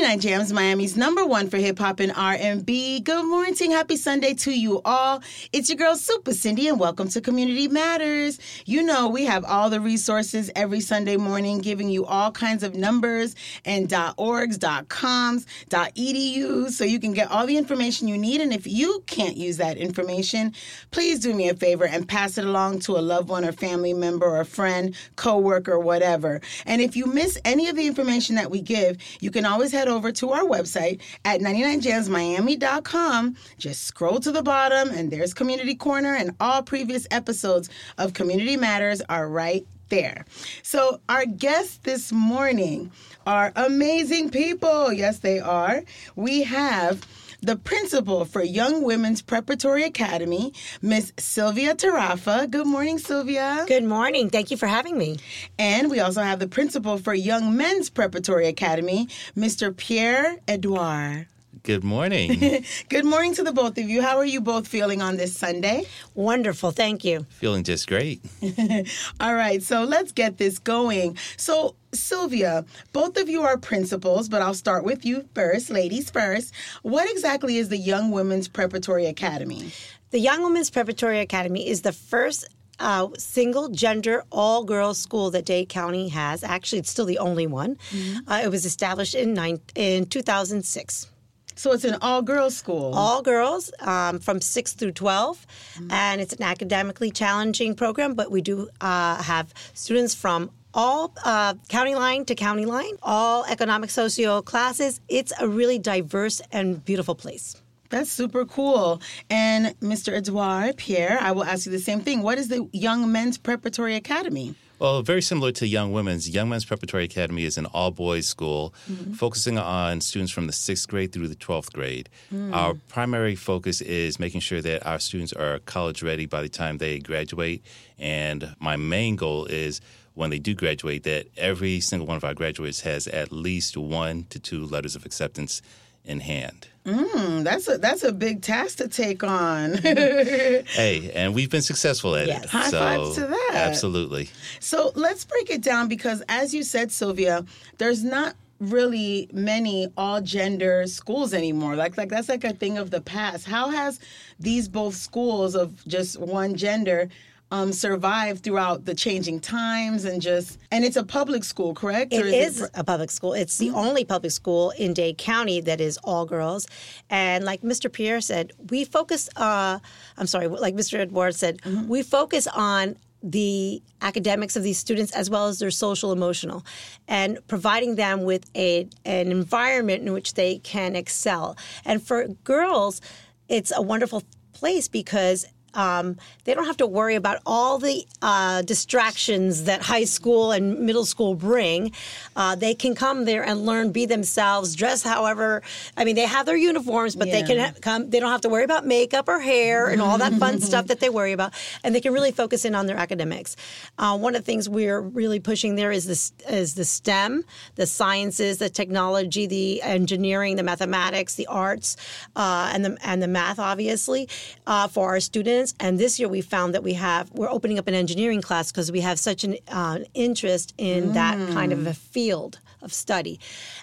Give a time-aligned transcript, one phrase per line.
[0.00, 3.00] 99 Jams, Miami's number one for hip hop and R&B.
[3.00, 5.22] Good morning, happy Sunday to you all.
[5.54, 8.38] It's your girl Super Cindy, and welcome to Community Matters.
[8.66, 12.74] You know we have all the resources every Sunday morning, giving you all kinds of
[12.74, 18.42] numbers and .orgs, .coms, .edus, so you can get all the information you need.
[18.42, 20.52] And if you can't use that information,
[20.90, 23.94] please do me a favor and pass it along to a loved one or family
[23.94, 26.42] member or friend, coworker, whatever.
[26.66, 29.85] And if you miss any of the information that we give, you can always head
[29.88, 33.36] over to our website at 99jamsmiami.com.
[33.58, 38.56] Just scroll to the bottom, and there's Community Corner, and all previous episodes of Community
[38.56, 40.24] Matters are right there.
[40.62, 42.90] So, our guest this morning
[43.26, 44.92] are amazing people.
[44.92, 45.82] Yes, they are.
[46.14, 47.06] We have
[47.42, 52.50] the principal for Young Women's Preparatory Academy, Miss Silvia Tarafa.
[52.50, 53.64] Good morning, Silvia.
[53.68, 54.30] Good morning.
[54.30, 55.18] Thank you for having me.
[55.58, 59.76] And we also have the principal for Young Men's Preparatory Academy, Mr.
[59.76, 61.26] Pierre Edouard.
[61.66, 62.64] Good morning.
[62.88, 64.00] Good morning to the both of you.
[64.00, 65.86] How are you both feeling on this Sunday?
[66.14, 66.70] Wonderful.
[66.70, 67.26] Thank you.
[67.40, 68.24] Feeling just great.
[69.20, 71.18] All right, so let's get this going.
[71.36, 76.54] So, Silvia, both of you are principals, but I'll start with you first, ladies first.
[76.82, 79.72] What exactly is the Young Women's Preparatory Academy?
[80.10, 85.46] The Young Women's Preparatory Academy is the first uh, single gender all girls school that
[85.46, 86.44] Dade County has.
[86.44, 87.74] Actually, it's still the only one.
[87.90, 88.30] Mm-hmm.
[88.30, 91.10] Uh, it was established in, nine, in 2006.
[91.56, 92.94] So it's an all girls school.
[92.94, 95.46] All girls um, from 6 through 12.
[95.46, 95.90] Mm-hmm.
[95.90, 101.54] And it's an academically challenging program, but we do uh, have students from all uh,
[101.68, 105.00] county line to county line, all economic socio classes.
[105.08, 107.60] It's a really diverse and beautiful place.
[107.88, 109.00] That's super cool.
[109.30, 110.12] And Mr.
[110.12, 112.22] Edouard, Pierre, I will ask you the same thing.
[112.22, 114.54] What is the Young Men's Preparatory Academy?
[114.78, 118.74] Well, very similar to Young Women's, Young Men's Preparatory Academy is an all boys school
[118.90, 119.14] mm-hmm.
[119.14, 122.10] focusing on students from the sixth grade through the 12th grade.
[122.32, 122.54] Mm.
[122.54, 126.76] Our primary focus is making sure that our students are college ready by the time
[126.76, 127.64] they graduate.
[127.98, 129.80] And my main goal is
[130.12, 134.24] when they do graduate, that every single one of our graduates has at least one
[134.30, 135.62] to two letters of acceptance
[136.04, 136.68] in hand.
[136.86, 139.74] Mm, that's a that's a big task to take on.
[139.74, 142.44] hey, and we've been successful at yes.
[142.44, 142.50] it.
[142.50, 143.50] High so, fives to that.
[143.54, 144.30] Absolutely.
[144.60, 147.44] So let's break it down because, as you said, Silvia,
[147.78, 151.74] there's not really many all gender schools anymore.
[151.74, 153.46] Like like that's like a thing of the past.
[153.46, 153.98] How has
[154.38, 157.08] these both schools of just one gender
[157.50, 162.12] um, survive throughout the changing times and just and it's a public school, correct?
[162.12, 162.70] It is, is it...
[162.74, 163.32] a public school.
[163.34, 163.76] It's the mm-hmm.
[163.76, 166.66] only public school in Dade County that is all girls.
[167.08, 167.92] And like Mr.
[167.92, 169.28] Pierre said, we focus.
[169.36, 169.78] Uh,
[170.16, 170.98] I'm sorry, like Mr.
[170.98, 171.86] Edward said, mm-hmm.
[171.88, 176.64] we focus on the academics of these students as well as their social emotional
[177.08, 183.00] and providing them with a an environment in which they can excel and for girls
[183.48, 188.62] it's a wonderful place because um, they don't have to worry about all the uh,
[188.62, 191.92] distractions that high school and middle school bring.
[192.34, 195.62] Uh, they can come there and learn, be themselves, dress however.
[195.96, 197.40] I mean, they have their uniforms, but yeah.
[197.40, 198.10] they can ha- come.
[198.10, 200.98] They don't have to worry about makeup or hair and all that fun stuff that
[201.00, 201.52] they worry about,
[201.84, 203.54] and they can really focus in on their academics.
[203.98, 207.44] Uh, one of the things we're really pushing there is this is the STEM,
[207.74, 211.96] the sciences, the technology, the engineering, the mathematics, the arts,
[212.34, 214.26] uh, and the and the math, obviously,
[214.66, 215.74] uh, for our students science.
[215.80, 218.90] And this year we found that we have, we're opening up an engineering class because
[218.92, 221.14] we have such an uh, interest in mm.
[221.14, 223.40] that kind of a field of study.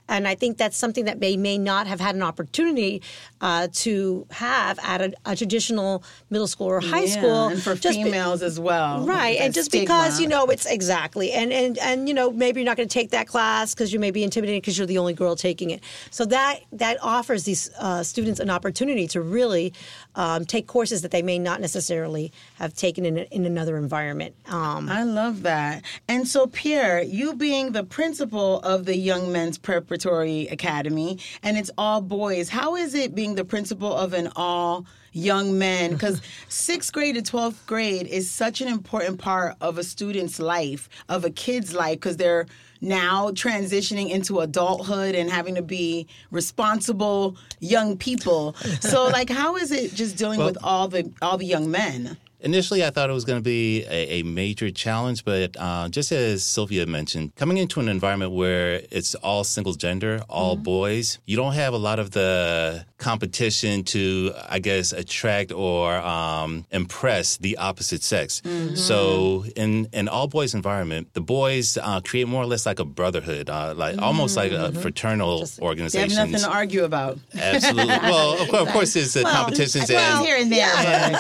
[0.08, 3.02] And I think that's something that they may not have had an opportunity
[3.42, 7.48] uh, to have at a, a, traditional middle school or high yeah, school.
[7.48, 9.06] And for females be, as well.
[9.06, 9.38] Right.
[9.40, 9.86] And just stigma.
[9.86, 11.32] because, you know, it's exactly.
[11.32, 14.00] And, and, and you know, maybe you're not going to take that class because you
[14.00, 15.84] may be intimidated because you're the only girl taking it.
[16.12, 19.74] So that, that offers these uh, students an opportunity to really
[20.16, 24.36] um, take courses that they may not necessarily have taken in, in another environment.
[24.48, 25.84] Um, I love that.
[26.08, 31.72] And so, Pierre, you being the principal of the Young Men's Preparatory Academy, and it's
[31.78, 35.92] all boys, how is it being the principal of an all young men?
[36.04, 40.90] Because sixth grade to 12th grade is such an important part of a student's life,
[41.08, 42.46] of a kid's life, because they're
[42.84, 48.54] now transitioning into adulthood and having to be responsible young people.
[48.82, 52.18] So like how is it just dealing well, with all the all the young men?
[52.44, 56.12] Initially, I thought it was going to be a, a major challenge, but uh, just
[56.12, 60.64] as Silvia mentioned, coming into an environment where it's all single gender, all Mm-hmm.
[60.64, 66.66] boys, you don't have a lot of the competition to, I guess, attract or um,
[66.72, 68.42] impress the opposite sex.
[68.42, 68.76] Mm-hmm.
[68.76, 72.86] So, in an all boys environment, the boys uh, create more or less like a
[72.86, 75.44] brotherhood, uh, like almost like a fraternal Mm-hmm.
[75.44, 76.16] They have organization.
[76.32, 77.18] nothing to argue about.
[77.36, 77.88] Absolutely.
[77.88, 80.72] Well, of course, of course there's the competitions Well, and here and there,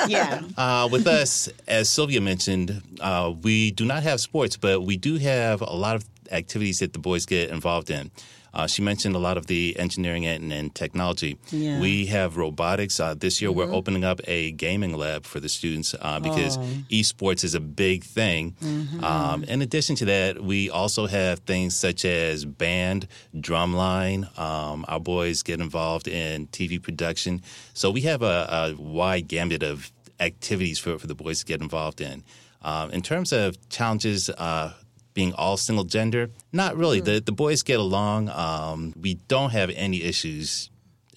[0.01, 0.41] but yeah.
[0.57, 5.17] uh, with us, as Silvia mentioned, uh, we do not have sports, but we do
[5.17, 8.11] have a lot of activities that the boys get involved in.
[8.53, 11.39] Uh, she mentioned a lot of the engineering and, and technology.
[11.49, 11.79] Yeah.
[11.79, 12.99] We have robotics.
[12.99, 16.59] Uh, this year, we're opening up a gaming lab for the students uh, because
[16.91, 18.55] esports is a big thing.
[19.01, 24.37] Um, in addition to that, we also have things such as band, drumline.
[24.37, 27.41] Um, our boys get involved in TV production.
[27.73, 29.91] So we have a, a wide gambit of
[30.23, 32.23] activities for, for the boys to get involved in.
[32.61, 34.73] Um, in terms of challenges, uh,
[35.13, 36.99] being all single gender, not really.
[36.99, 38.29] The the boys get along.
[38.29, 40.69] Um, we don't have any issues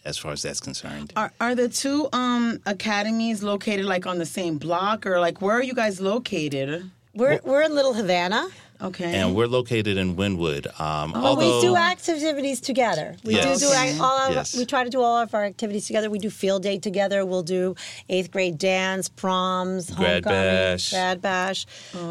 [0.05, 1.13] as far as that's concerned.
[1.17, 5.57] Are, are the two um, academies located like on the same block or like where
[5.57, 6.91] are you guys located?
[7.15, 8.47] We're, we're in Little Havana.
[8.81, 9.15] Okay.
[9.15, 10.67] And we're located in Wynwood.
[10.81, 13.17] Um, But although we do activities together.
[13.25, 13.61] We Yes.
[13.61, 14.57] do do ac- all of, Yes.
[14.57, 16.11] we try to do all of our activities together.
[16.11, 17.25] We do field day together.
[17.25, 17.75] We'll do
[18.11, 20.91] eighth grade dance, proms, Grad homecoming, bash.
[20.91, 21.67] grad bash.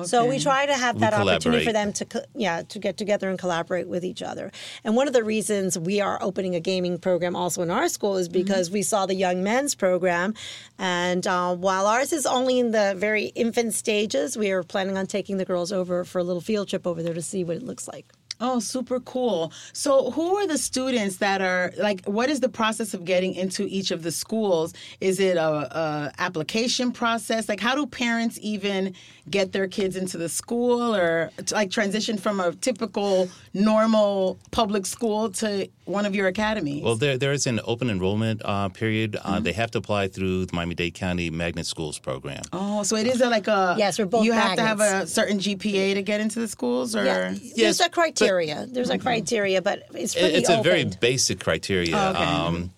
[0.06, 3.38] So we try to have that opportunity for them to yeah to get together and
[3.38, 4.52] collaborate with each other.
[4.84, 8.18] And one of the reasons we are opening a gaming program also in our school
[8.18, 10.34] is because we saw the young men's program,
[10.80, 15.06] and uh, while ours is only in the very infant stages, we are planning on
[15.06, 17.64] taking the girls over for a little field trip over there to see what it
[17.64, 18.06] looks like.
[18.42, 19.54] Oh, super cool.
[19.72, 22.04] So, who are the students that are like?
[22.06, 24.74] What is the process of getting into each of the schools?
[25.00, 27.48] Is it a, a application process?
[27.48, 28.94] Like, how do parents even
[29.30, 35.30] get their kids into the school, or like transition from a typical normal public school
[35.32, 36.84] to one of your academies?
[36.84, 39.16] Well, there there is an open enrollment uh, period.
[39.24, 42.42] Uh, They have to apply through the Miami Dade County Magnet Schools program.
[42.54, 45.06] oh, so it is a, like a Yes, we're both You have to have a
[45.08, 48.66] certain GPA to get into the schools, or Yeah, Yes, there's a but- criteria.
[48.70, 51.96] there's a criteria, but it's It- pretty it's a very basic criteria.
[51.96, 52.24] Oh, okay.
[52.24, 52.72] um,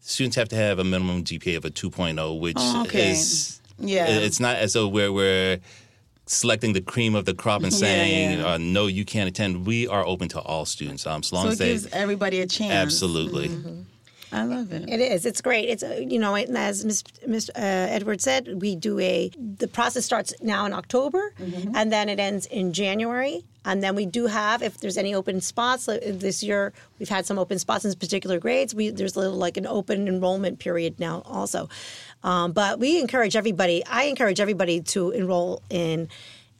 [0.00, 3.10] students have to have a minimum GPA of a 2.0, which Oh, okay.
[3.12, 4.06] is Yeah.
[4.06, 5.58] It's not as though we're we're
[6.32, 8.46] selecting the cream of the crop and saying yeah.
[8.54, 9.66] Uh, no, you can't attend.
[9.66, 12.40] We are open to all students, um, so long so as it they gives everybody
[12.40, 12.72] a chance.
[12.72, 13.50] absolutely.
[14.34, 14.88] I love it.
[14.88, 15.26] It is.
[15.26, 15.68] It's great.
[15.68, 17.02] It's uh, you know, and as Ms.
[17.28, 17.50] Mr.
[17.50, 17.60] Uh,
[17.96, 19.30] Edward said, we do a.
[19.58, 21.76] The process starts now in October, Mm-hmm.
[21.76, 23.44] and then it ends in January.
[23.64, 27.26] And then we do have, if there's any open spots like this year, we've had
[27.26, 28.74] some open spots in particular grades.
[28.74, 31.68] We there's a little like an open enrollment period now also,
[32.22, 33.84] um, but we encourage everybody.
[33.86, 36.08] I encourage everybody to enroll in.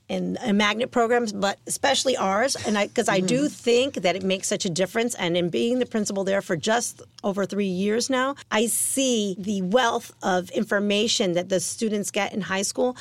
[0.09, 4.23] In, in magnet programs, but especially ours, and I because I do think that it
[4.23, 5.15] makes such a difference.
[5.15, 9.63] And in being the principal there for just over three years now, I see the
[9.63, 12.95] wealth of information that the students get in high school.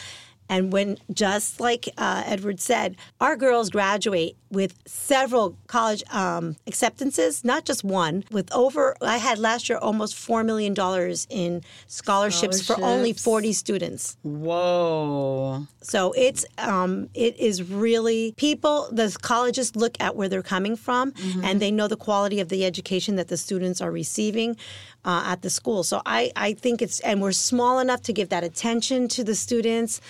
[0.48, 7.44] And when, just like uh, Edward said, our girls graduate with several college um, acceptances,
[7.44, 8.24] not just one.
[8.32, 10.76] With over, I had last year almost $4 million
[11.30, 14.18] in scholarships, for only 40 students.
[14.24, 15.66] Whoa.
[15.82, 18.88] So it's um, it is really people.
[18.92, 21.14] The colleges look at where they're coming from,
[21.44, 24.58] and they know the quality of the education that the students are receiving
[25.06, 25.84] uh, at the school.
[25.84, 29.36] So I I think it's and we're small enough to give that attention to the
[29.36, 30.02] students.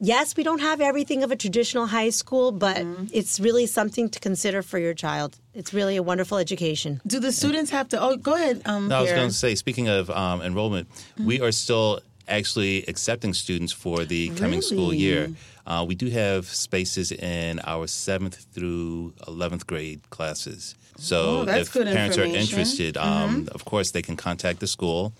[0.00, 4.20] Yes, we don't have everything of a traditional high school, but it's really something to
[4.20, 5.36] consider for your child.
[5.54, 7.00] It's really a wonderful education.
[7.06, 8.00] Do the students have to?
[8.02, 8.62] Oh, go ahead.
[8.66, 12.84] Um, No, I was going to say, speaking of um, enrollment, we are still actually
[12.88, 15.30] accepting students for the coming school year.
[15.66, 20.74] Uh, we do have spaces in our seventh through eleventh grade classes.
[20.96, 25.12] So Oh, if parents are interested, um, of course they can contact the school.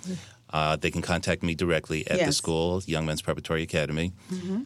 [0.55, 4.13] Uh, they can contact me directly at the school, Young Men's Preparatory Academy.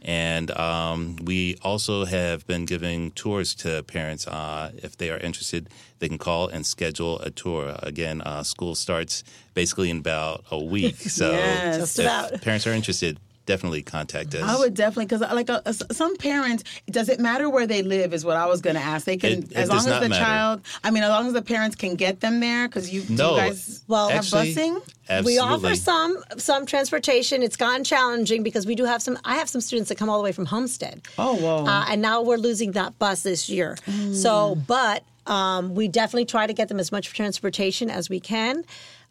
[0.03, 4.27] And um, we also have been giving tours to parents.
[4.29, 7.75] Uh, if they are interested, they can call and schedule a tour.
[7.83, 10.97] Again, uh, school starts basically in about a week.
[11.19, 11.79] So Yes.
[11.79, 12.43] Just if about.
[12.43, 13.19] parents are interested,
[13.49, 14.43] definitely contact us.
[14.43, 18.15] I would definitely because like uh, s- some parents, does it matter where they live?
[18.15, 19.05] Is what I was going to ask.
[19.07, 20.15] They can It- it as long as the matter.
[20.15, 20.61] child.
[20.85, 23.31] I mean, as long as the parents can get them there because you, do No,
[23.33, 24.81] you guys Well, have busing.
[25.11, 25.33] Absolutely.
[25.33, 27.43] We offer some some transportation.
[27.43, 29.19] It's gotten challenging because we do have some.
[29.25, 31.01] I have some students that come all the way from Homestead.
[31.19, 31.65] Oh, whoa.
[31.67, 33.77] Uh, and now we're losing that bus this year.
[34.13, 35.03] So, but.
[35.27, 38.65] Um, we definitely try to get them as much transportation as we can.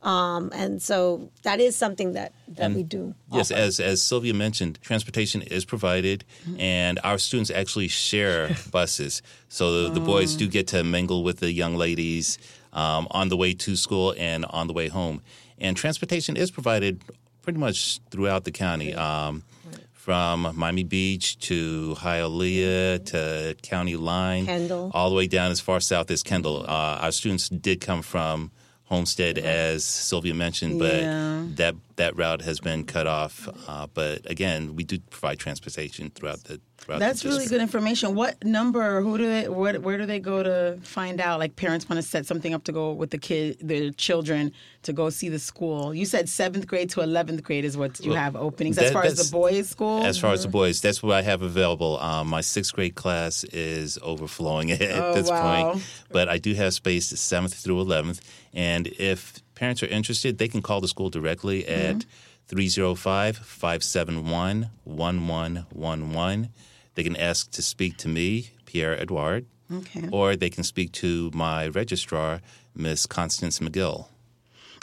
[0.04, 3.16] Um, and so that is something that, that we do.
[3.32, 3.60] Yes, offer.
[3.60, 6.24] as as Silvia mentioned, transportation is provided,
[6.60, 9.22] and our students actually share buses.
[9.50, 12.38] So the, the boys do get to mingle with the young ladies
[12.74, 15.22] um, on the way to school and on the way home.
[15.58, 17.04] And transportation is provided
[17.42, 18.94] pretty much throughout the county.
[18.94, 19.44] Um,
[19.94, 24.90] from Miami Beach to Hialeah to County Line, Kendall.
[24.94, 26.64] all the way down as far south as Kendall.
[26.66, 28.52] Uh, our students did come from
[28.88, 31.44] Homestead, as Silvia mentioned, but Yeah.
[31.56, 33.50] that that route has been cut off.
[33.68, 36.62] Uh, but again, we do provide transportation throughout the.
[36.80, 38.14] Throughout That's the really good information.
[38.14, 39.02] What number?
[39.02, 39.50] Who do they?
[39.50, 41.40] Where, where do they go to find out?
[41.40, 44.54] Like parents want to set something up to go with the kid, their children
[44.84, 45.92] to go see the school.
[45.94, 49.18] You said seventh grade to eleventh grade is what you have openings as far as
[49.18, 50.06] the boys' school.
[50.06, 51.98] As far as the boys, that's what I have available.
[52.00, 55.72] Um, my sixth grade class is overflowing at Oh, this wow.
[55.74, 58.22] point, but I do have space seventh through eleventh.
[58.58, 62.06] And if parents are interested, they can call the school directly at
[62.48, 66.50] 305 571 1111.
[66.96, 70.10] They can ask to speak to me, Pierre Edouard, Okay.
[70.12, 72.42] or they can speak to my registrar,
[72.74, 74.08] Miss Constance McGill.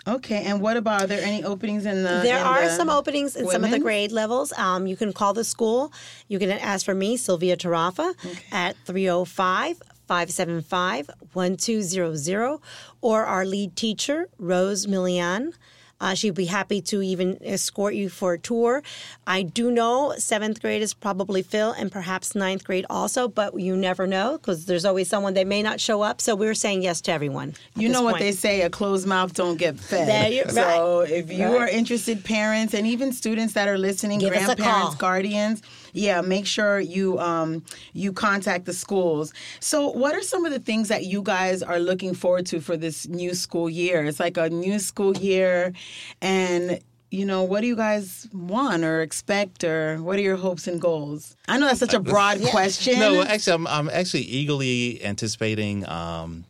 [0.07, 1.03] Okay, and what about?
[1.05, 2.21] Are there any openings in the?
[2.23, 4.53] There in are the some openings in some of the grade levels.
[4.53, 5.93] Um, you can call the school.
[6.29, 8.15] You can ask for me, Silvia Tarafa,
[8.53, 12.59] at 305 575 1200,
[13.01, 15.53] or our lead teacher, Rose Milian.
[16.01, 18.83] Uh, she'd be happy to even escort you for a tour.
[19.27, 23.75] I do know seventh grade is probably Phil and perhaps ninth grade also, but you
[23.77, 26.21] never know because there's always someone that may not show up.
[26.21, 27.55] So we're saying yes to everyone.
[27.77, 28.23] You know what point.
[28.25, 30.33] they say: a closed mouth don't get fed.
[30.35, 31.11] You- so right.
[31.11, 31.61] if you Right.
[31.63, 35.63] are interested, parents and even students that are listening, Give grandparents, guardians,
[35.95, 39.33] yeah, make sure you um, you contact the schools.
[39.61, 42.77] So, what are some of the things that you guys are looking forward to for
[42.77, 44.05] this new school year?
[44.05, 45.73] It's like a new school year,
[46.21, 50.67] and you know, what do you guys want or expect, or what are your hopes
[50.67, 51.37] and goals?
[51.47, 52.99] I know that's such a broad question.
[52.99, 56.45] No, actually, I'm, I'm actually eagerly anticipating um,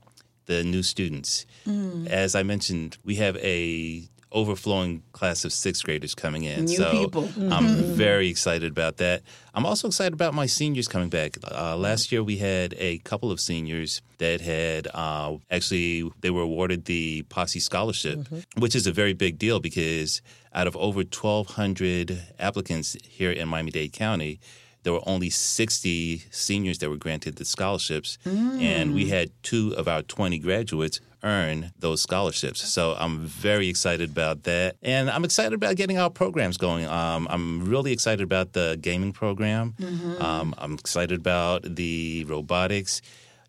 [0.46, 1.44] the new students.
[1.66, 2.06] Mm.
[2.08, 6.64] As I mentioned, we have a overflowing class of sixth graders coming in.
[6.66, 7.22] New so people.
[7.22, 7.52] Mm-hmm.
[7.52, 9.22] I'm very excited about that.
[9.54, 11.36] I'm also excited about my seniors coming back.
[11.50, 16.42] Uh, last year we had a couple of seniors that had uh, actually they were
[16.42, 18.60] awarded the Posse Scholarship, Mm-hmm.
[18.60, 20.20] which is a very big deal because
[20.52, 24.40] out of over 1,200 applicants here in Miami-Dade County,
[24.82, 29.88] there were only 60 seniors that were granted the scholarships, and we had two of
[29.88, 32.60] our 20 graduates earn those scholarships.
[32.60, 36.86] So I'm very excited about that, and I'm excited about getting our programs going.
[36.86, 39.74] Um, I'm really excited about the gaming program.
[40.20, 43.02] Um, I'm excited about the robotics.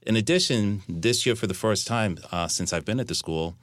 [0.08, 3.56] In addition, this year for the first time uh, since I've been at the school,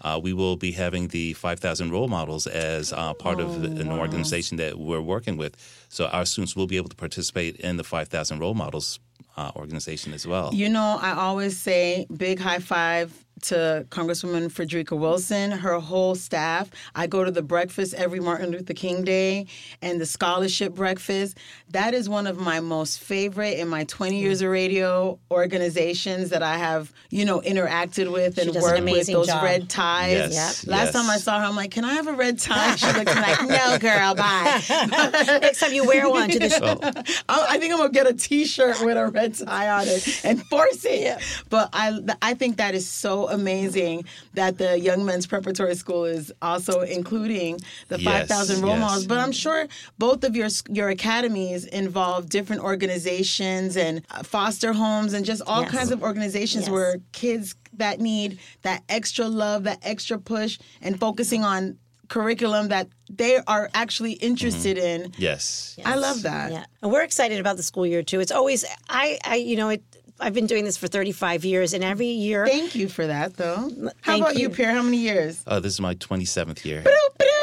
[0.00, 4.56] uh, we will be having the 5,000 role models as uh, part of an organization
[4.56, 5.56] that we're working with.
[5.88, 8.98] So our students will be able to participate in the 5,000 role models
[9.36, 10.52] uh, organization as well.
[10.52, 16.70] You know, I always say big high five to Congresswoman Frederica Wilson, her whole staff.
[16.94, 19.46] I go to the breakfast every Martin Luther King Day
[19.82, 21.38] and the scholarship breakfast.
[21.70, 26.42] That is one of my most favorite in my 20 years of radio organizations that
[26.42, 29.42] I have, you know, interacted with and does an worked with those job.
[29.42, 30.32] red ties.
[30.32, 30.92] Yes, Last yes.
[30.94, 33.16] time I saw her, I'm like, "Can I have a red tie?" She looked at
[33.16, 34.62] me like, "No, girl, bye."
[35.40, 36.78] Next time you wear one to the show.
[37.28, 40.44] I I think I'm gonna get a T-shirt with a red tie on it and
[40.46, 41.18] force it.
[41.48, 44.04] But I, I think that is so amazing
[44.34, 48.80] that the Young Men's Preparatory School is also including the Yes, 5,000 role yes.
[48.80, 49.06] models.
[49.06, 49.66] But I'm sure
[49.98, 55.62] both of your your academies involve different organizations and uh, foster homes and just all
[55.62, 55.70] Yes.
[55.70, 56.70] kinds of organizations Yes.
[56.70, 61.78] where kids that need that extra love, that extra push, and focusing on
[62.08, 65.12] curriculum that they are actually interested in.
[65.18, 65.76] Yes.
[65.84, 66.52] I love that.
[66.52, 68.20] Yeah, and we're excited about the school year too.
[68.20, 69.82] It's always I, I you know, it,
[70.18, 73.70] I've been doing this for 35 years, and every year, Thank you for that, though.
[74.00, 74.50] How about you, you.
[74.50, 74.72] Pierre?
[74.72, 75.42] How many years?
[75.46, 76.82] Uh, this is my 27th year.
[76.82, 76.88] Sh-
[77.20, 77.35] high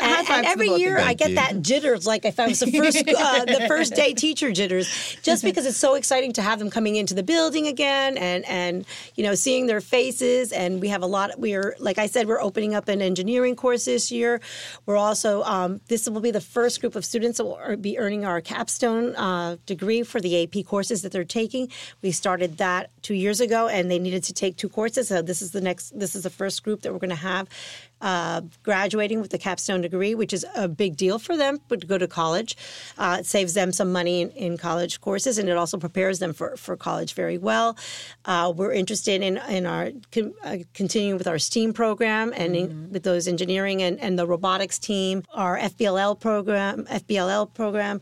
[0.00, 0.98] and, and every year.
[0.98, 1.36] I get you.
[1.36, 5.44] that jitters, like if I was the first uh, the first day teacher jitters, just
[5.44, 8.84] because it's so exciting to have them coming into the building again, and and
[9.14, 11.38] you know seeing their faces, and we have a lot.
[11.38, 14.40] We're like I said, we're opening up an engineering course this year.
[14.86, 18.24] We're also um, this will be the first group of students that will be earning
[18.24, 21.68] our capstone uh, degree for the AP courses that they're taking.
[22.02, 25.08] We started that two years ago, and they needed to take two courses.
[25.08, 25.98] So this is the next.
[25.98, 27.48] This is the first group that we're going to have
[28.02, 31.86] uh, graduating with a capstone degree, which is a big deal for them but to
[31.86, 32.56] go to college.
[32.98, 36.32] Uh, it saves them some money in, in, college courses, and it also prepares them
[36.32, 37.76] for, for college very well.
[38.24, 42.70] Uh, we're interested in, in our con, uh, continuing with our STEAM program and mm-hmm.
[42.70, 48.00] in, with those engineering and, and the robotics team, our FBLL program, FBLL program.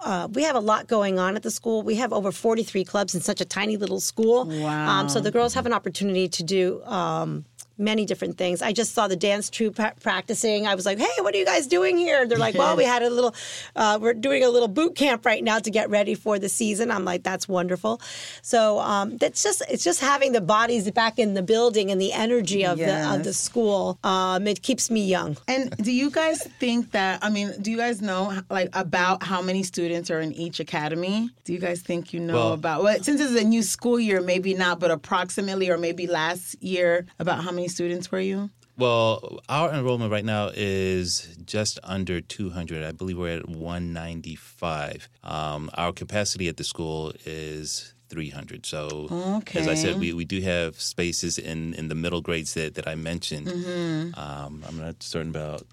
[0.00, 1.82] Uh, we have a lot going on at the school.
[1.82, 4.46] We have over 43 clubs in such a tiny little school.
[4.46, 5.00] Wow.
[5.00, 7.44] Um, so the girls have an opportunity to do um,
[7.78, 8.62] many different things.
[8.62, 10.66] I just saw the dance troupe pra- practicing.
[10.66, 13.02] I was like, "Hey, what are you guys doing here?" They're like, "Well, we had
[13.02, 13.34] a little,
[13.76, 16.90] uh, we're doing a little boot camp right now to get ready for the season."
[16.90, 18.00] I'm like, "That's wonderful."
[18.42, 22.12] So um, that's just it's just having the bodies back in the building and the
[22.12, 22.88] energy of yes.
[22.88, 23.98] the of the school.
[24.04, 25.36] Um, it keeps me young.
[25.46, 27.22] And do you guys think that?
[27.22, 31.30] I mean, do you guys know like about how many students are in each academy?
[31.44, 32.82] Do you guys think you know well, about?
[32.82, 37.06] Well, since it's a new school year, maybe not, but approximately, or maybe last year,
[37.18, 38.50] about how many students were you?
[38.78, 42.84] Well, our enrollment right now is just under 200.
[42.84, 45.08] I believe we're at 195.
[45.24, 48.64] Um, our capacity at the school is 300.
[48.64, 49.08] So,
[49.38, 49.58] okay.
[49.58, 52.86] as I said, we, we do have spaces in, in the middle grades that, that
[52.86, 53.48] I mentioned.
[53.48, 54.18] Mm-hmm.
[54.18, 55.66] Um, I'm not certain about.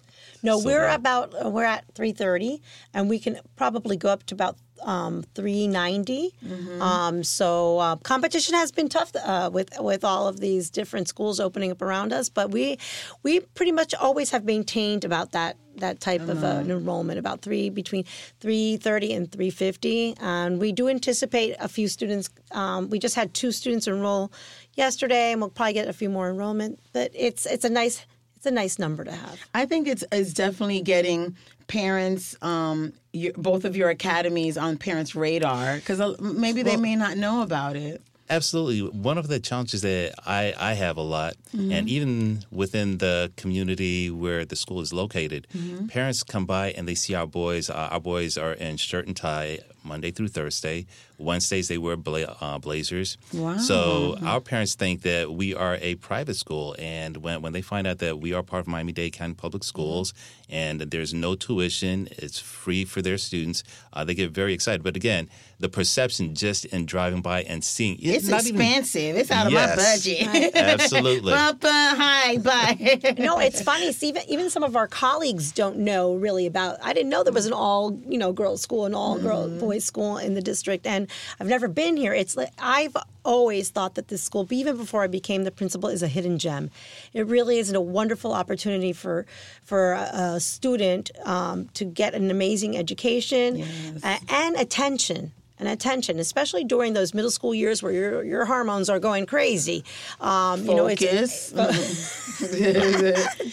[0.45, 2.61] No, so we're about we're at 330,
[2.93, 6.33] and we can probably go up to about um, 390.
[6.43, 6.81] Mm-hmm.
[6.81, 11.39] Um, so uh, competition has been tough uh, with with all of these different schools
[11.39, 12.77] opening up around us, but we
[13.23, 16.31] we pretty much always have maintained about that that type mm-hmm.
[16.31, 18.05] of uh, an enrollment about three between
[18.39, 23.51] 330 and 350 and we do anticipate a few students um, we just had two
[23.51, 24.31] students enroll
[24.75, 28.05] yesterday and we'll probably get a few more enrollment but it's it's a nice
[28.45, 31.35] it's a nice number to have i think it's it's definitely getting
[31.67, 35.75] parents, um, your, both of your academies on parents' radar?
[35.75, 38.01] Because uh, maybe well, they may not know about it.
[38.29, 38.81] Absolutely.
[38.81, 41.71] One of the challenges that I, I have a lot, mm-hmm.
[41.71, 45.87] and even within the community where the school is located, mm-hmm.
[45.87, 47.69] parents come by and they see our boys.
[47.69, 50.87] Uh, our boys are in shirt and tie Monday through Thursday.
[51.17, 53.17] Wednesdays they wear bla- uh, blazers.
[53.31, 53.57] Wow.
[53.57, 57.85] So our parents think that we are a private school, and when when they find
[57.85, 60.13] out that we are part of Miami Dade County Public Schools
[60.49, 63.63] and there's no tuition, it's free for their students,
[63.93, 64.83] uh, they get very excited.
[64.83, 65.29] But again,
[65.59, 69.01] the perception just in driving by and seeing it's, it's expensive.
[69.01, 70.55] Even, it's out of yes, my budget.
[70.81, 71.31] Absolutely.
[71.31, 73.15] Bump, uh, hi, bye.
[73.17, 73.91] no, it's funny.
[73.91, 76.77] See, even, even some of our colleagues don't know really about.
[76.83, 79.27] I didn't know there was an all you know girls school and all mm-hmm.
[79.27, 81.07] girl boys school in the district, and
[81.39, 82.13] I've never been here.
[82.13, 86.03] It's like I've always thought that this school, even before I became the principal, is
[86.03, 86.69] a hidden gem.
[87.13, 89.25] It really is a wonderful opportunity for
[89.63, 94.03] for a, student um, to get an amazing education yes.
[94.03, 98.89] uh, and attention and attention, especially during those middle school years where your your hormones
[98.89, 99.83] are going crazy.
[100.19, 102.65] Um, you know, it's definitely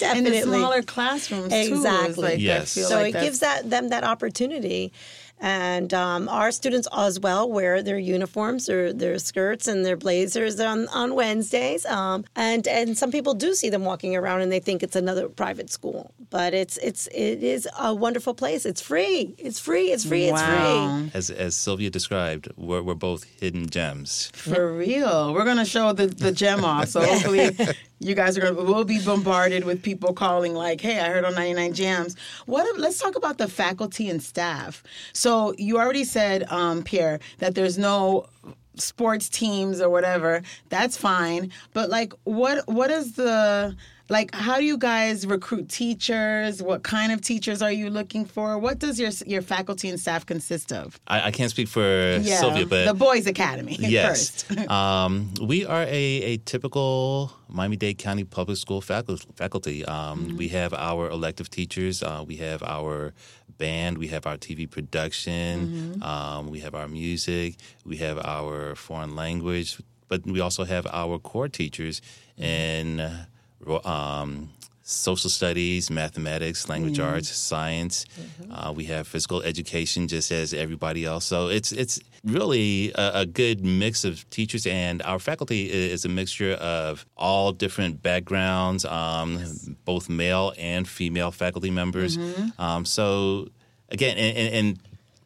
[0.03, 2.15] and the smaller classrooms exactly.
[2.15, 2.73] Too, like, yes.
[2.73, 4.93] so like it gives that them that opportunity
[5.43, 10.59] and um, our students as well wear their uniforms, or their skirts and their blazers
[10.61, 11.85] on, on Wednesdays.
[11.85, 15.29] Um, and and some people do see them walking around and they think it's another
[15.29, 18.65] private school, but it's it's it is a wonderful place.
[18.65, 19.35] It's free.
[19.39, 19.93] It's free.
[19.93, 20.33] It's free.
[20.33, 21.03] Wow.
[21.05, 21.19] It's free.
[21.19, 24.33] As as Silvia described, we're, we're both hidden gems.
[24.35, 26.89] For real, we're gonna show the the gem off.
[26.89, 27.51] So hopefully
[28.01, 31.25] you guys are going to we'll be bombarded with people calling like hey i heard
[31.25, 32.17] on 99 jams
[32.47, 37.55] what let's talk about the faculty and staff so you already said um, pierre that
[37.55, 38.27] there's no
[38.75, 43.77] sports teams or whatever that's fine but like what what is the
[44.13, 46.63] like how do you guys recruit teachers?
[46.63, 48.59] What kind of teachers are you looking for?
[48.59, 51.01] What does your your faculty and staff consist of?
[51.09, 54.45] I, I can't speak for yeah, silvia but the boys academy yes.
[54.69, 59.85] um, we are a, a typical miami-dade county public school faculty.
[59.85, 60.37] Um, mm-hmm.
[60.37, 63.15] we have our elective teachers uh, we have our
[63.59, 66.03] band we have our tv production mm-hmm.
[66.03, 71.19] um, we have our music we have our foreign language but we also have our
[71.19, 72.03] core teachers
[72.37, 73.01] in
[73.85, 74.51] um,
[74.83, 77.15] social studies, mathematics, language mm-hmm.
[77.15, 78.05] arts, science.
[78.05, 78.53] Mm-hmm.
[78.53, 81.25] Uh, we have physical education, just as everybody else.
[81.25, 86.09] So it's it's really a, a, good mix of teachers, and our faculty is a
[86.09, 89.69] mixture of all different backgrounds, um, yes.
[89.85, 92.17] both male and female faculty members.
[92.17, 92.61] Mm-hmm.
[92.61, 93.49] Um, so
[93.89, 94.79] again, and, and, and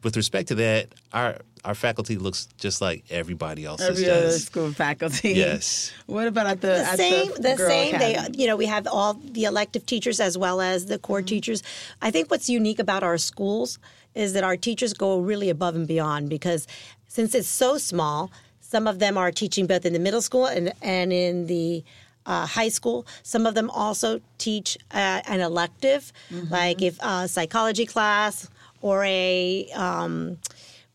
[0.07, 3.89] with respect to that, our our faculty looks just like everybody else's.
[3.89, 4.23] Every does.
[4.23, 5.33] other school faculty.
[5.33, 5.91] Yes.
[6.05, 7.31] what about at the, the at same?
[7.33, 7.95] The, the same.
[7.95, 8.29] Academy?
[8.29, 11.25] They, you know, we have all the elective teachers as well as the core mm-hmm.
[11.25, 11.61] teachers.
[12.01, 13.79] I think what's unique about our schools
[14.15, 16.67] is that our teachers go really above and beyond because
[17.09, 20.71] since it's so small, some of them are teaching both in the middle school and
[20.81, 21.83] and in the
[22.25, 23.05] uh, high school.
[23.23, 26.13] Some of them also teach uh, an elective,
[26.49, 28.49] like if a psychology class
[28.81, 30.37] or a um,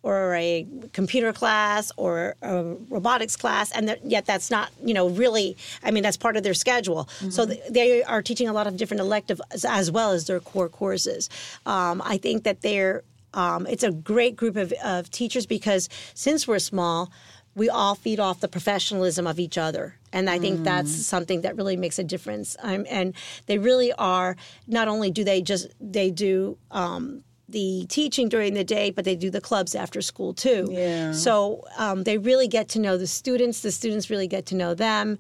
[0.05, 5.09] or a computer class or a robotics class, and that- yet that's not, you know,
[5.09, 5.57] really.
[5.85, 7.09] I mean, that's part of their schedule.
[7.31, 10.69] So th- they are teaching a lot of different electives as well as their core
[10.69, 11.31] courses.
[11.67, 13.03] Um, I think that they're.
[13.35, 17.11] Um, it's a great group of, of teachers because since we're small,
[17.55, 19.95] we all feed off the professionalism of each other.
[20.13, 22.57] And I think that's something that really makes a difference.
[22.61, 23.15] Um, and
[23.47, 28.65] they really are, not only do they just, they do um, the teaching during the
[28.65, 30.67] day, but they do the clubs after school too.
[30.71, 31.13] Yeah.
[31.13, 33.61] So um, they really get to know the students.
[33.61, 35.19] The students really get to know them.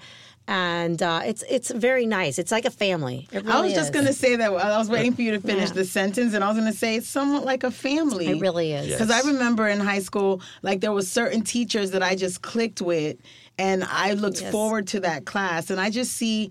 [0.49, 2.37] And uh, it's it's very nice.
[2.41, 3.29] It's like a family.
[3.31, 3.91] It I was just is.
[3.91, 4.51] going to say that.
[4.51, 5.75] I was waiting for you to finish Yeah.
[5.75, 8.27] the sentence, and I was going to say it's somewhat like a family.
[8.27, 8.89] It really is.
[8.89, 8.99] Yes.
[8.99, 12.83] Because I remember in high school, like there were certain teachers that I just clicked
[12.83, 13.19] with,
[13.57, 14.51] and I looked Yes.
[14.51, 15.71] forward to that class.
[15.71, 16.51] And I just see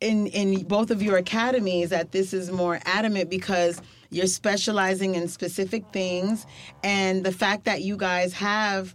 [0.00, 3.80] in in both of your academies that this is more adamant because
[4.10, 6.46] you're specializing in specific things,
[6.82, 8.94] and the fact that you guys have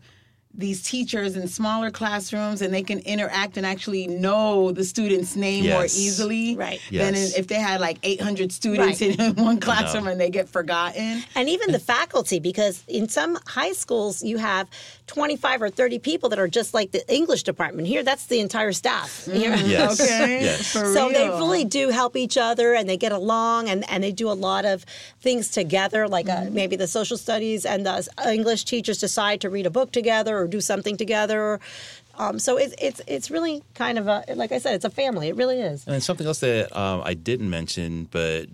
[0.56, 5.68] these teachers in smaller classrooms and they can interact and actually know the student's name
[5.68, 6.80] more easily Right.
[6.92, 7.36] than Yes.
[7.36, 9.20] if they had like 800 students Right.
[9.20, 11.24] in one classroom and they get forgotten.
[11.34, 14.68] and even the faculty because in some high schools you have
[15.08, 18.72] 25 or 30 people that are just like the english department here that's the entire
[18.74, 20.00] staff Here- Yes.
[20.00, 20.42] Okay.
[20.44, 20.68] Yes.
[20.68, 24.30] So they really do help each other and they get along and, and they do
[24.30, 24.86] a lot of
[25.20, 29.66] things together like uh, maybe the social studies and the english teachers decide to read
[29.66, 31.60] a book together or do something together
[32.16, 35.30] um, so it's, it's, it's really kind of a like i said it's a family
[35.30, 38.46] it really is And then something else that um, I didn't mention, but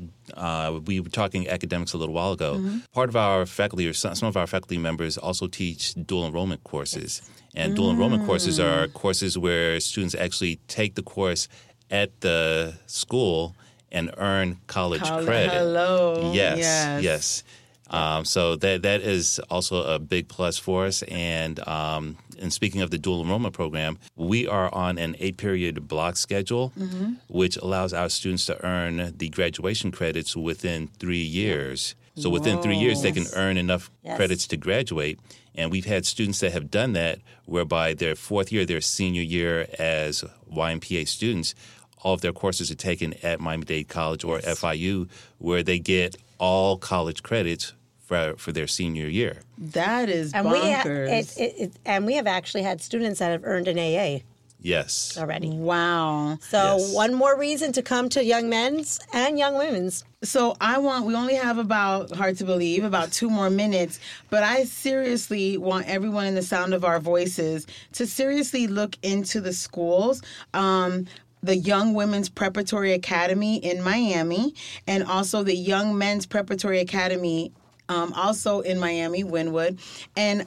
[0.46, 2.52] uh, we were talking academics a little while ago.
[2.56, 2.78] Mm-hmm.
[2.94, 6.64] Part of our faculty, or some, some of our faculty members, also teach dual enrollment
[6.64, 7.22] courses.
[7.56, 8.94] And dual enrollment courses are Mm.
[8.94, 11.48] courses where students actually take the course
[11.92, 13.56] at the school
[13.92, 15.52] and earn college Coll- credit.
[15.52, 16.32] hello.
[16.34, 17.04] Yes, Yes.
[17.04, 17.44] yes.
[17.90, 21.02] Um, so that that is also a big plus for us.
[21.04, 25.88] And um, and speaking of the dual enrollment program, we are on an eight period
[25.88, 27.14] block schedule, Mm-hmm.
[27.28, 31.96] which allows our students to earn the graduation credits within three years.
[32.16, 34.18] So within three years, they can earn enough Yes.
[34.18, 35.20] credits to graduate.
[35.56, 39.68] And we've had students that have done that, whereby their fourth year, their senior year
[39.80, 40.24] as
[40.54, 41.56] YMPA students,
[42.04, 46.16] all of their courses are taken at Miami Dade College or FIU, where they get
[46.40, 47.74] all college credits
[48.10, 49.38] for, for their senior year.
[49.60, 51.38] That is and we, ha- bonkers.
[51.38, 54.20] it, it, it, and we have actually had students that have earned an aa
[54.62, 55.16] Yes.
[55.18, 56.38] already wow.
[56.42, 56.94] so Yes.
[56.94, 61.14] one more reason to come to young men's and young women's So I want, we
[61.16, 64.00] only have about, hard to believe, about two more minutes,
[64.32, 69.40] but I seriously want everyone in the sound of our voices to seriously look into
[69.40, 70.22] the schools.
[70.54, 71.06] Um,
[71.42, 74.54] the Young Women's Preparatory Academy in Miami,
[74.88, 77.54] and also the Young Men's Preparatory Academy,
[77.90, 79.80] um, also in Miami, Wynwood.
[80.16, 80.46] And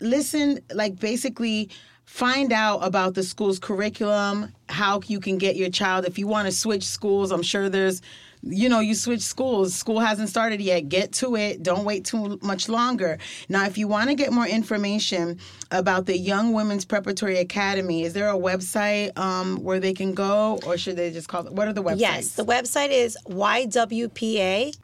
[0.00, 1.70] listen, like basically
[2.06, 6.06] find out about the school's curriculum, how you can get your child.
[6.06, 8.02] If you want to switch schools, I'm sure there's,
[8.42, 9.74] you know, you switch schools.
[9.74, 10.88] School hasn't started yet.
[10.88, 11.62] Get to it.
[11.62, 13.18] Don't wait too much longer.
[13.48, 15.38] Now, if you want to get more information
[15.70, 20.60] about the Young Women's Preparatory Academy, is there a website um, where they can go,
[20.66, 21.46] or should they just call?
[21.46, 21.52] it?
[21.52, 22.00] What are the websites?
[22.00, 24.74] Yes, the website is ywpafl.org.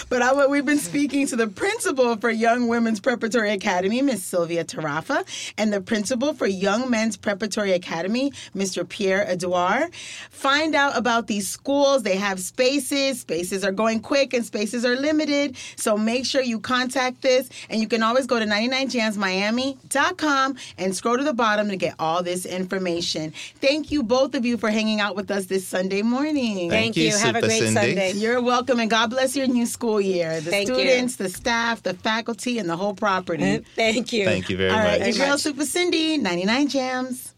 [0.09, 4.65] but I, we've been speaking to the principal for Young Women's Preparatory Academy, Miss Silvia
[4.65, 5.27] Tarafa,
[5.59, 7.96] and the principal for Young Men's Preparatory Academy.
[7.97, 8.87] Academy, Mr.
[8.87, 9.95] Pierre Edouard.
[10.31, 12.03] Find out about these schools.
[12.03, 13.21] They have spaces.
[13.21, 15.57] Spaces are going quick and spaces are limited.
[15.77, 17.49] So make sure you contact this.
[17.71, 22.23] And you can always go to 99jamsmiami.com and scroll to the bottom to get all
[22.23, 23.33] this information.
[23.61, 26.69] Thank you, both of you, for hanging out with us this Sunday morning.
[26.69, 27.05] Thank, Thank you.
[27.05, 27.17] you.
[27.17, 27.75] Have a great Cindy.
[27.75, 28.13] Sunday.
[28.13, 30.39] You're welcome, and God bless your new school year.
[30.41, 31.25] The Thank students, you.
[31.25, 33.59] the staff, the faculty, and the whole property.
[33.75, 34.27] Thank you.
[34.27, 35.01] Thank you very all much.
[35.01, 37.33] Right, your girl, Super Cindy, 99 Jams.